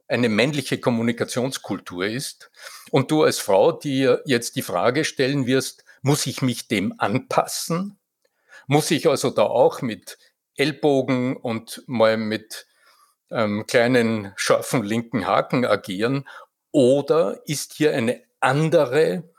eine 0.08 0.30
männliche 0.30 0.78
Kommunikationskultur 0.78 2.06
ist 2.06 2.52
und 2.92 3.12
du 3.12 3.24
als 3.24 3.40
Frau 3.40 3.72
dir 3.72 4.22
jetzt 4.26 4.56
die 4.56 4.62
Frage 4.62 5.06
stellen 5.06 5.48
wirst, 5.48 5.84
muss 6.02 6.26
ich 6.26 6.42
mich 6.42 6.68
dem 6.68 6.94
anpassen? 6.98 8.00
Muss 8.68 8.92
ich 8.92 9.08
also 9.08 9.30
da 9.30 9.44
auch 9.44 9.82
mit 9.82 10.18
Ellbogen 10.56 11.38
und 11.38 11.84
mal 11.88 12.18
mit 12.18 12.68
ähm, 13.30 13.66
kleinen 13.68 14.34
scharfen 14.36 14.84
linken 14.84 15.28
Haken 15.28 15.66
agieren 15.66 16.28
oder 16.72 17.42
ist 17.46 17.74
hier 17.74 17.94
eine 17.94 18.22
andere, 18.40 19.34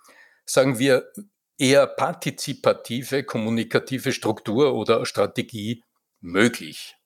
sagen 0.44 0.78
wir, 0.78 1.10
eher 1.58 1.86
partizipative, 1.86 3.24
kommunikative 3.24 4.12
Struktur 4.12 4.74
oder 4.74 5.04
Strategie 5.06 5.84
möglich? 6.20 6.96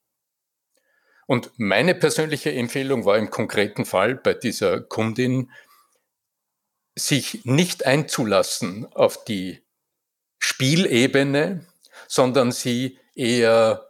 Und 1.27 1.51
meine 1.57 1.95
persönliche 1.95 2.53
Empfehlung 2.53 3.05
war 3.05 3.17
im 3.17 3.31
konkreten 3.31 3.85
Fall 3.85 4.17
bei 4.17 4.35
dieser 4.35 4.81
Kundin, 4.81 5.51
sich 6.95 7.45
nicht 7.45 7.87
einzulassen 7.87 8.87
auf 8.95 9.25
die 9.25 9.63
Spielebene, 10.39 11.67
sondern 12.09 12.53
sie 12.53 12.99
eher 13.15 13.87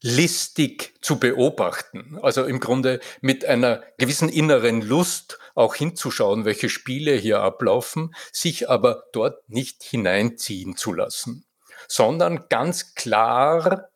listig 0.00 0.94
zu 1.00 1.18
beobachten. 1.18 2.18
Also 2.20 2.44
im 2.44 2.60
Grunde 2.60 3.00
mit 3.20 3.44
einer 3.44 3.82
gewissen 3.96 4.28
inneren 4.28 4.82
Lust 4.82 5.38
auch 5.54 5.74
hinzuschauen, 5.74 6.44
welche 6.44 6.68
Spiele 6.68 7.14
hier 7.14 7.40
ablaufen, 7.40 8.14
sich 8.32 8.68
aber 8.68 9.04
dort 9.12 9.48
nicht 9.48 9.82
hineinziehen 9.82 10.76
zu 10.76 10.92
lassen, 10.92 11.46
sondern 11.88 12.48
ganz 12.48 12.94
klar 12.94 13.88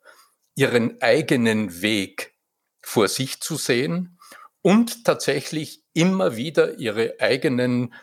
ihren 0.55 0.99
eigenen 1.01 1.81
Weg 1.81 2.33
vor 2.81 3.07
sich 3.07 3.39
zu 3.39 3.55
sehen 3.55 4.17
und 4.61 5.05
tatsächlich 5.05 5.83
immer 5.93 6.35
wieder 6.35 6.79
ihre 6.79 7.15
eigenen 7.19 7.93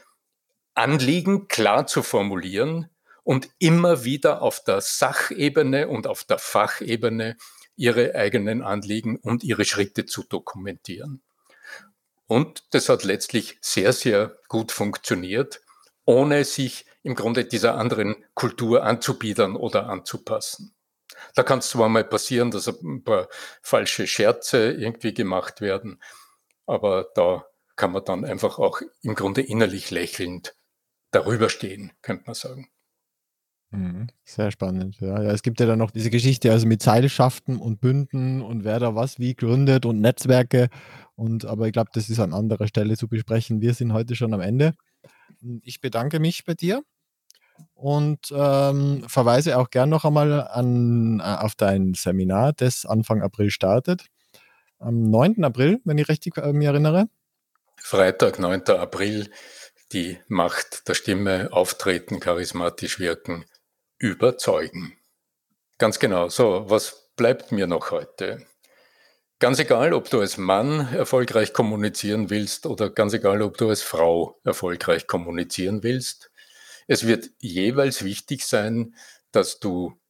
Anliegen 0.76 1.48
klar 1.48 1.86
zu 1.86 2.02
formulieren 2.02 2.90
und 3.24 3.48
immer 3.58 4.04
wieder 4.04 4.42
auf 4.42 4.62
der 4.62 4.82
Sachebene 4.82 5.88
und 5.88 6.06
auf 6.06 6.24
der 6.24 6.38
Fachebene 6.38 7.38
ihre 7.76 8.14
eigenen 8.14 8.62
Anliegen 8.62 9.16
und 9.16 9.42
ihre 9.42 9.64
Schritte 9.64 10.04
zu 10.04 10.22
dokumentieren. 10.22 11.22
Und 12.26 12.64
das 12.74 12.90
hat 12.90 13.04
letztlich 13.04 13.56
sehr, 13.62 13.94
sehr 13.94 14.36
gut 14.48 14.70
funktioniert, 14.70 15.62
ohne 16.04 16.44
sich 16.44 16.84
im 17.02 17.14
Grunde 17.14 17.46
dieser 17.46 17.76
anderen 17.76 18.24
Kultur 18.34 18.82
anzubiedern 18.82 19.56
oder 19.56 19.88
anzupassen. 19.88 20.74
Da 21.34 21.42
kann 21.42 21.60
es 21.60 21.70
zwar 21.70 21.88
mal 21.88 22.04
passieren, 22.04 22.50
dass 22.50 22.66
ein 22.68 23.02
paar 23.02 23.28
falsche 23.62 24.06
Scherze 24.06 24.72
irgendwie 24.72 25.14
gemacht 25.14 25.62
werden, 25.62 26.02
aber 26.66 27.08
da 27.14 27.46
kann 27.76 27.92
man 27.92 28.04
dann 28.04 28.26
einfach 28.26 28.58
auch 28.58 28.82
im 29.02 29.14
Grunde 29.14 29.40
innerlich 29.40 29.90
lächelnd 29.90 30.54
darüber 31.10 31.48
stehen, 31.48 31.92
könnte 32.02 32.24
man 32.26 32.34
sagen. 32.34 32.68
Mhm. 33.70 34.08
Sehr 34.24 34.50
spannend. 34.50 35.00
Ja, 35.00 35.22
ja, 35.22 35.30
es 35.32 35.42
gibt 35.42 35.60
ja 35.60 35.66
dann 35.66 35.78
noch 35.78 35.90
diese 35.90 36.10
Geschichte, 36.10 36.50
also 36.52 36.66
mit 36.66 36.82
Seilschaften 36.82 37.56
und 37.58 37.80
Bünden 37.80 38.40
und 38.40 38.64
wer 38.64 38.78
da 38.78 38.94
was 38.94 39.18
wie 39.18 39.34
gründet 39.34 39.86
und 39.86 40.00
Netzwerke. 40.00 40.68
Und 41.14 41.44
aber 41.44 41.66
ich 41.66 41.72
glaube, 41.72 41.90
das 41.92 42.08
ist 42.08 42.20
an 42.20 42.32
anderer 42.32 42.68
Stelle 42.68 42.96
zu 42.96 43.08
besprechen. 43.08 43.60
Wir 43.60 43.74
sind 43.74 43.92
heute 43.92 44.14
schon 44.14 44.34
am 44.34 44.40
Ende. 44.40 44.74
Ich 45.62 45.80
bedanke 45.80 46.20
mich 46.20 46.44
bei 46.44 46.54
dir 46.54 46.82
und 47.74 48.32
ähm, 48.32 49.04
verweise 49.08 49.58
auch 49.58 49.70
gern 49.70 49.88
noch 49.88 50.04
einmal 50.04 50.46
an, 50.48 51.20
äh, 51.20 51.22
auf 51.22 51.54
dein 51.54 51.94
Seminar, 51.94 52.52
das 52.52 52.86
Anfang 52.86 53.22
April 53.22 53.50
startet. 53.50 54.06
Am 54.78 55.10
9. 55.10 55.42
April, 55.44 55.80
wenn 55.84 55.98
ich 55.98 56.08
richtig 56.08 56.36
äh, 56.36 56.52
mich 56.52 56.66
erinnere. 56.66 57.08
Freitag, 57.78 58.38
9. 58.38 58.62
April, 58.68 59.30
die 59.92 60.18
Macht 60.29 60.88
der 60.88 60.94
Stimme, 60.94 61.53
auftreten, 61.53 62.20
charismatisch 62.20 62.99
wirken, 62.99 63.44
überzeugen. 63.99 64.99
Ganz 65.79 65.99
genau. 65.99 66.29
So, 66.29 66.64
was 66.68 67.11
bleibt 67.16 67.53
mir 67.53 67.66
noch 67.66 67.90
heute? 67.90 68.46
Ganz 69.38 69.59
egal, 69.59 69.92
ob 69.92 70.09
du 70.09 70.20
als 70.20 70.38
Mann 70.38 70.92
erfolgreich 70.94 71.53
kommunizieren 71.53 72.31
willst 72.31 72.64
oder 72.64 72.88
ganz 72.88 73.12
egal, 73.12 73.42
ob 73.42 73.59
du 73.59 73.68
als 73.68 73.83
Frau 73.83 74.40
erfolgreich 74.44 75.07
kommunizieren 75.07 75.83
willst. 75.83 76.31
Es 76.87 77.07
wird 77.07 77.31
jeweils 77.38 78.03
wichtig 78.03 78.46
sein, 78.46 78.94
dass 79.33 79.61
du 79.61 80.01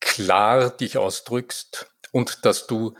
klar 0.00 0.70
dich 0.70 0.98
ausdrückst 0.98 1.90
und 2.12 2.44
dass 2.44 2.68
du 2.68 2.94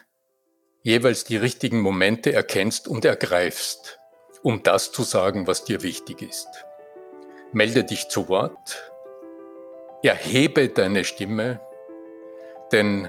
jeweils 0.83 1.25
die 1.25 1.37
richtigen 1.37 1.81
Momente 1.81 2.33
erkennst 2.33 2.89
und 2.89 3.05
ergreifst, 3.05 3.98
um 4.43 4.63
das 4.63 4.93
zu 4.93 5.03
sagen, 5.03 5.47
was 5.47 5.65
dir 5.65 5.83
wichtig 5.83 6.23
ist. 6.23 6.49
Melde 7.53 7.85
dich 7.85 8.09
zu 8.09 8.29
Wort, 8.29 8.93
Erhebe 10.03 10.69
deine 10.69 11.03
Stimme, 11.05 11.61
denn 12.71 13.09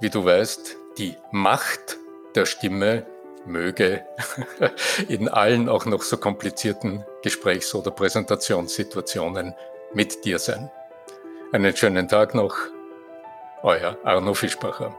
wie 0.00 0.08
du 0.08 0.24
weißt, 0.24 0.76
die 0.96 1.14
Macht 1.30 1.98
der 2.34 2.46
Stimme 2.46 3.04
möge 3.44 4.06
in 5.08 5.28
allen 5.28 5.68
auch 5.68 5.84
noch 5.84 6.02
so 6.02 6.16
komplizierten 6.16 7.04
Gesprächs- 7.22 7.74
oder 7.74 7.90
Präsentationssituationen 7.90 9.54
mit 9.92 10.24
dir 10.24 10.38
sein. 10.38 10.70
Einen 11.52 11.76
schönen 11.76 12.08
Tag 12.08 12.34
noch, 12.34 12.56
euer 13.62 13.98
Arno 14.02 14.32
Fischbacher. 14.32 14.94